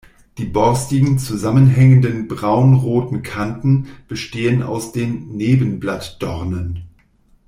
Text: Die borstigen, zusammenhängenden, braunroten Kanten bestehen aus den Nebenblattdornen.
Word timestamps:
Die 0.39 0.45
borstigen, 0.45 1.19
zusammenhängenden, 1.19 2.27
braunroten 2.27 3.21
Kanten 3.21 3.85
bestehen 4.07 4.63
aus 4.63 4.91
den 4.91 5.29
Nebenblattdornen. 5.35 6.85